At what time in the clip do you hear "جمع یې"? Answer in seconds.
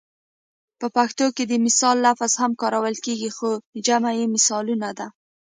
3.85-4.25